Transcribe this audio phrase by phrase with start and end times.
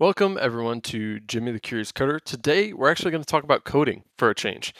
[0.00, 2.20] Welcome, everyone, to Jimmy the Curious Coder.
[2.20, 4.74] Today, we're actually going to talk about coding for a change.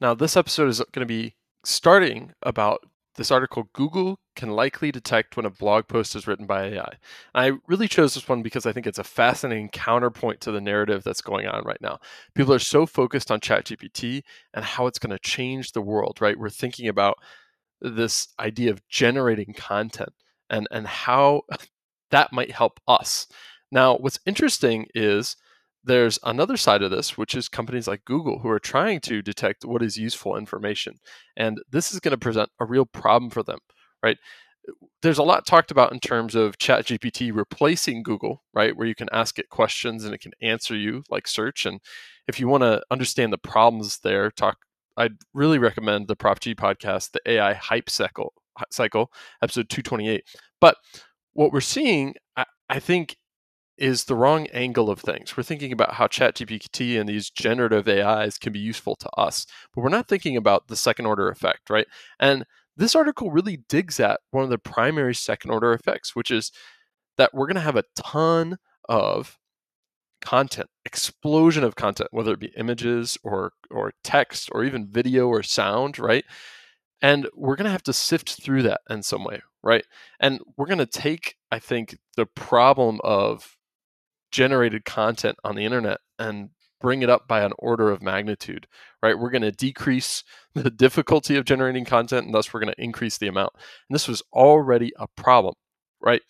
[0.00, 2.86] Now, this episode is going to be starting about
[3.16, 6.92] this article Google can likely detect when a blog post is written by AI.
[7.34, 11.02] I really chose this one because I think it's a fascinating counterpoint to the narrative
[11.02, 11.98] that's going on right now.
[12.36, 14.22] People are so focused on ChatGPT
[14.54, 16.38] and how it's going to change the world, right?
[16.38, 17.16] We're thinking about
[17.80, 20.12] this idea of generating content
[20.48, 21.42] and, and how
[22.12, 23.26] that might help us.
[23.72, 25.36] Now, what's interesting is
[25.82, 29.64] there's another side of this, which is companies like Google who are trying to detect
[29.64, 31.00] what is useful information.
[31.36, 33.58] And this is going to present a real problem for them,
[34.02, 34.18] right?
[35.00, 38.76] There's a lot talked about in terms of ChatGPT replacing Google, right?
[38.76, 41.66] Where you can ask it questions and it can answer you like search.
[41.66, 41.80] And
[42.28, 44.58] if you want to understand the problems there, talk
[44.96, 48.34] I'd really recommend the Prof G podcast, the AI hype cycle,
[48.70, 49.10] cycle,
[49.42, 50.22] episode 228.
[50.60, 50.76] But
[51.32, 53.16] what we're seeing, I, I think,
[53.78, 55.36] is the wrong angle of things.
[55.36, 59.82] We're thinking about how ChatGPT and these generative AIs can be useful to us, but
[59.82, 61.86] we're not thinking about the second order effect, right?
[62.20, 62.44] And
[62.76, 66.52] this article really digs at one of the primary second order effects, which is
[67.18, 69.38] that we're going to have a ton of
[70.20, 75.42] content, explosion of content, whether it be images or or text or even video or
[75.42, 76.24] sound, right?
[77.02, 79.84] And we're going to have to sift through that in some way, right?
[80.20, 83.56] And we're going to take, I think, the problem of
[84.32, 88.66] generated content on the internet and bring it up by an order of magnitude,
[89.02, 89.18] right?
[89.18, 90.24] We're going to decrease
[90.54, 93.52] the difficulty of generating content and thus we're going to increase the amount.
[93.88, 95.54] And this was already a problem,
[96.00, 96.22] right?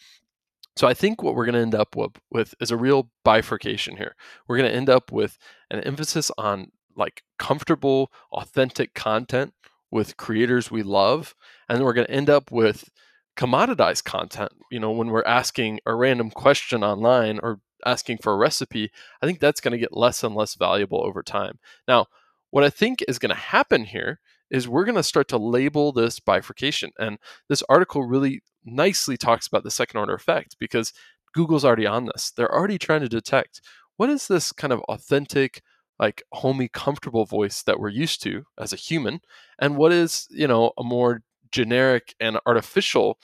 [0.77, 3.97] So I think what we're going to end up with, with is a real bifurcation
[3.97, 4.14] here.
[4.47, 5.39] We're going to end up with
[5.70, 9.55] an emphasis on like comfortable, authentic content
[9.91, 11.34] with creators we love,
[11.69, 12.89] and then we're going to end up with
[13.37, 14.53] commoditized content.
[14.70, 19.27] You know, when we're asking a random question online or asking for a recipe, I
[19.27, 21.58] think that's going to get less and less valuable over time.
[21.86, 22.06] Now,
[22.50, 25.93] what I think is going to happen here is we're going to start to label
[25.93, 26.91] this bifurcation.
[26.98, 30.93] And this article really nicely talks about the second order effect because
[31.34, 32.31] Google's already on this.
[32.31, 33.62] They're already trying to detect
[33.97, 35.62] what is this kind of authentic,
[35.99, 39.20] like homey, comfortable voice that we're used to as a human,
[39.59, 43.19] and what is, you know, a more generic and artificial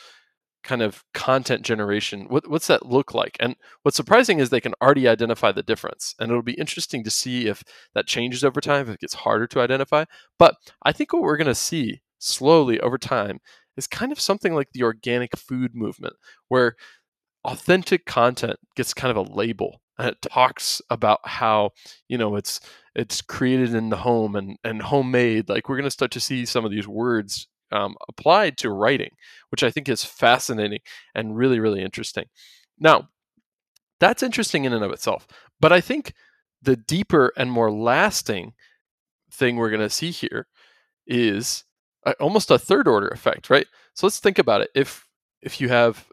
[0.69, 3.39] kind of content generation what, what's that look like?
[3.41, 7.11] And what's surprising is they can already identify the difference and it'll be interesting to
[7.11, 7.65] see if
[7.95, 10.05] that changes over time if it gets harder to identify.
[10.39, 13.39] But i think what we're going to see slowly over time
[13.79, 16.15] is kind of something like the organic food movement
[16.49, 16.77] where
[17.45, 21.71] authentic content gets kind of a label and it talks about how
[22.09, 22.61] you know it's
[22.95, 25.49] it's created in the home and and homemade.
[25.49, 29.11] Like we're going to start to see some of these words um, applied to writing,
[29.51, 30.81] which I think is fascinating
[31.15, 32.27] and really, really interesting.
[32.79, 33.09] Now,
[34.01, 35.27] that's interesting in and of itself.
[35.61, 36.15] But I think
[36.63, 38.55] the deeper and more lasting
[39.33, 40.47] thing we're going to see here
[41.07, 41.65] is
[42.21, 43.67] almost a third order effect, right?
[43.95, 44.71] So let's think about it.
[44.75, 45.07] If
[45.43, 46.07] if you have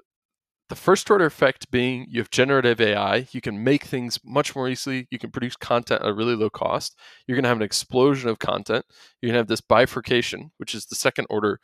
[0.70, 4.68] the first order effect being you have generative AI, you can make things much more
[4.68, 5.08] easily.
[5.12, 6.98] You can produce content at a really low cost.
[7.28, 8.86] You're going to have an explosion of content.
[9.22, 11.60] You're going to have this bifurcation, which is the second order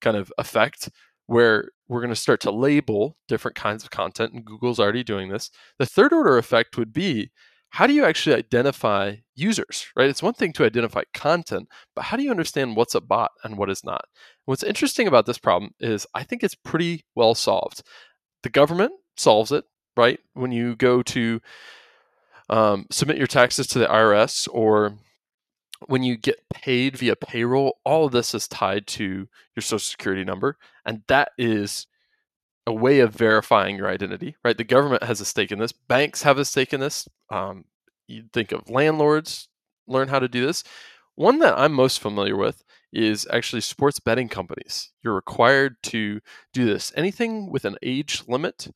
[0.00, 0.90] kind of effect,
[1.26, 5.30] where we're going to start to label different kinds of content, and Google's already doing
[5.30, 5.50] this.
[5.78, 7.30] The third order effect would be
[7.70, 10.08] how do you actually identify users, right?
[10.08, 13.58] It's one thing to identify content, but how do you understand what's a bot and
[13.58, 14.04] what is not?
[14.44, 17.82] What's interesting about this problem is I think it's pretty well solved
[18.44, 19.64] the government solves it,
[19.96, 20.20] right?
[20.34, 21.40] When you go to
[22.50, 24.98] um, submit your taxes to the IRS or
[25.86, 30.24] when you get paid via payroll, all of this is tied to your social security
[30.24, 30.58] number.
[30.84, 31.86] And that is
[32.66, 34.56] a way of verifying your identity, right?
[34.56, 35.72] The government has a stake in this.
[35.72, 37.08] Banks have a stake in this.
[37.30, 37.64] Um,
[38.06, 39.48] you think of landlords
[39.86, 40.64] learn how to do this.
[41.14, 42.62] One that I'm most familiar with
[42.94, 44.90] is actually sports betting companies.
[45.02, 46.20] You're required to
[46.52, 46.92] do this.
[46.96, 48.68] Anything with an age limit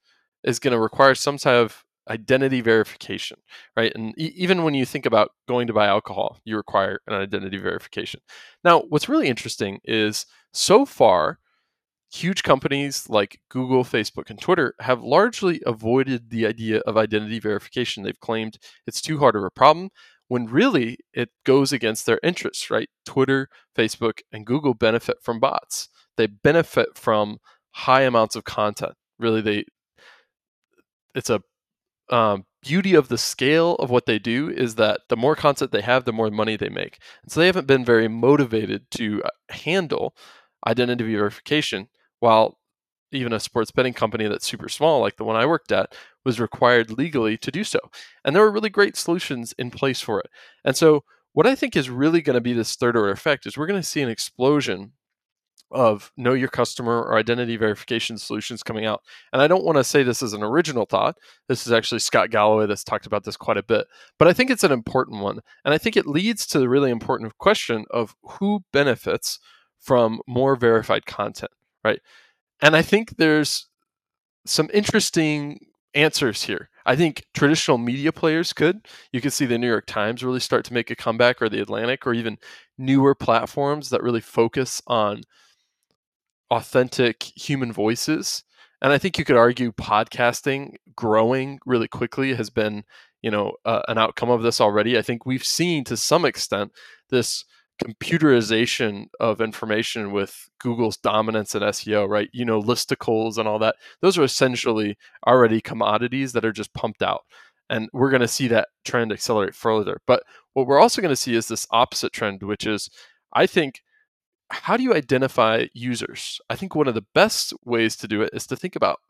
[0.44, 3.38] is going to require some type of identity verification,
[3.76, 3.92] right?
[3.94, 7.59] And e- even when you think about going to buy alcohol, you require an identity
[7.59, 8.20] verification.
[8.65, 11.38] Now, what's really interesting is so far,
[12.10, 18.03] huge companies like Google, Facebook, and Twitter have largely avoided the idea of identity verification.
[18.03, 19.91] They've claimed it's too hard of a problem
[20.28, 22.89] when really it goes against their interests, right?
[23.04, 25.89] Twitter, Facebook, and Google benefit from bots.
[26.16, 27.39] They benefit from
[27.72, 28.95] high amounts of content.
[29.19, 29.65] Really, they
[31.15, 31.42] it's a
[32.10, 35.83] um, beauty of the scale of what they do is that the more content they
[35.83, 36.98] have, the more money they make.
[37.22, 40.15] And so they haven't been very motivated to uh, handle
[40.66, 41.89] identity verification,
[42.21, 42.59] while
[43.13, 45.95] even a sports betting company that's super small, like the one I worked at,
[46.28, 47.78] was required legally to do so.
[48.22, 50.27] And there were really great solutions in place for it.
[50.63, 53.57] And so, what I think is really going to be this third order effect is
[53.57, 54.92] we're going to see an explosion
[55.71, 59.01] of know your customer or identity verification solutions coming out.
[59.33, 61.16] And I don't want to say this is an original thought.
[61.48, 63.86] This is actually Scott Galloway that's talked about this quite a bit.
[64.19, 65.41] But I think it's an important one.
[65.65, 69.39] And I think it leads to the really important question of who benefits
[69.78, 71.53] from more verified content,
[71.83, 72.01] right?
[72.60, 73.66] And I think there's
[74.45, 75.60] some interesting
[75.94, 76.70] answers here.
[76.86, 78.86] I think traditional media players could.
[79.12, 81.60] You could see the New York Times really start to make a comeback, or the
[81.60, 82.38] Atlantic, or even
[82.78, 85.22] newer platforms that really focus on
[86.50, 88.42] authentic human voices.
[88.80, 92.84] And I think you could argue podcasting growing really quickly has been,
[93.22, 94.96] you know, uh, an outcome of this already.
[94.96, 96.72] I think we've seen to some extent
[97.10, 97.44] this
[97.78, 102.28] commoditization of information with Google's dominance in SEO, right?
[102.33, 103.77] You know, listicles and all that.
[104.01, 104.97] Those are essentially
[105.27, 107.22] already commodities that are just pumped out.
[107.71, 110.01] And we're going to see that trend accelerate further.
[110.07, 110.22] But
[110.54, 112.89] what we're also going to see is this opposite trend, which is
[113.33, 113.83] I think
[114.51, 116.41] how do you identify users?
[116.48, 119.01] I think one of the best ways to do it is to think about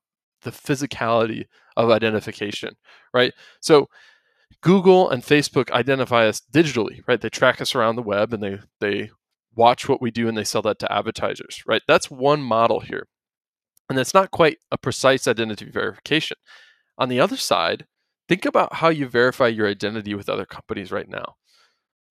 [0.43, 2.75] the physicality of identification,
[3.15, 3.33] right?
[3.61, 3.89] So
[4.63, 7.21] Google and Facebook identify us digitally, right?
[7.21, 9.11] They track us around the web and they they
[9.55, 11.83] watch what we do and they sell that to advertisers, right?
[11.87, 13.07] That's one model here.
[13.89, 16.37] And that's not quite a precise identity verification.
[16.99, 17.87] On the other side,
[18.29, 21.37] think about how you verify your identity with other companies right now.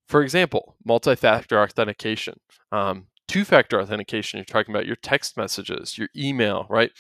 [0.07, 2.39] For example, multi factor authentication.
[2.71, 6.91] Um, two factor authentication, you're talking about your text messages, your email, right?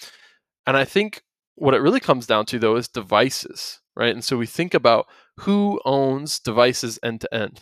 [0.65, 1.23] And I think
[1.57, 4.13] what it really comes down to, though, is devices, right?
[4.13, 5.07] And so we think about
[5.39, 7.61] who owns devices end to end.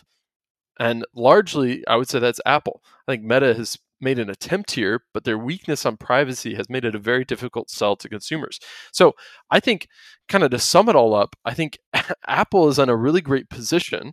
[0.78, 2.82] And largely, I would say that's Apple.
[3.08, 6.84] I think Meta has made an attempt here, but their weakness on privacy has made
[6.84, 8.60] it a very difficult sell to consumers.
[8.92, 9.14] So
[9.50, 9.88] I think,
[10.28, 11.78] kind of to sum it all up, I think
[12.26, 14.12] Apple is in a really great position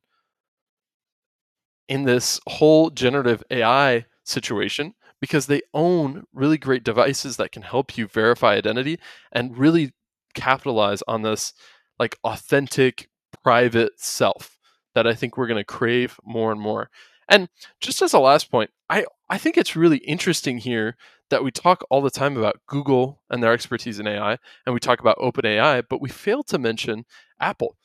[1.90, 7.98] in this whole generative AI situation because they own really great devices that can help
[7.98, 9.00] you verify identity
[9.32, 9.94] and really
[10.34, 11.54] capitalize on this
[11.98, 13.08] like authentic
[13.42, 14.60] private self
[14.96, 16.90] that I think we're going to crave more and more.
[17.30, 17.48] And
[17.80, 20.98] just as a last point, I I think it's really interesting here
[21.30, 24.80] that we talk all the time about Google and their expertise in AI and we
[24.82, 27.06] talk about OpenAI, but we fail to mention
[27.40, 27.78] Apple.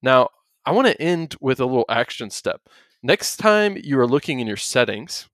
[0.00, 0.30] Now,
[0.64, 2.62] I want to end with a little action step.
[3.02, 5.28] Next time you are looking in your settings,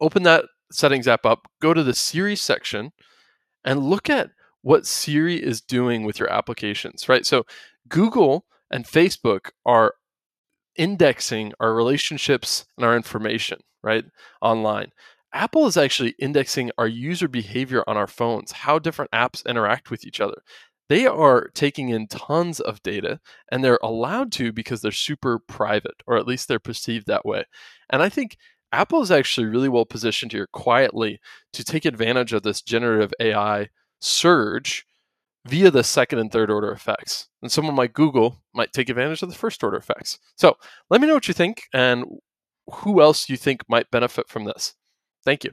[0.00, 2.92] open that settings app up, go to the Siri section,
[3.64, 4.30] and look at
[4.62, 7.26] what Siri is doing with your applications, right?
[7.26, 7.44] So
[7.88, 9.94] Google and Facebook are
[10.76, 14.04] indexing our relationships and our information, right,
[14.40, 14.90] online.
[15.32, 20.04] Apple is actually indexing our user behavior on our phones, how different apps interact with
[20.06, 20.42] each other.
[20.88, 23.18] They are taking in tons of data
[23.50, 27.44] and they're allowed to because they're super private, or at least they're perceived that way.
[27.90, 28.36] And I think
[28.74, 31.20] Apple is actually really well positioned here quietly
[31.52, 33.68] to take advantage of this generative AI
[34.00, 34.84] surge
[35.46, 37.28] via the second and third order effects.
[37.40, 40.18] And someone like Google might take advantage of the first order effects.
[40.36, 40.56] So
[40.90, 42.04] let me know what you think and
[42.68, 44.74] who else you think might benefit from this.
[45.24, 45.52] Thank you.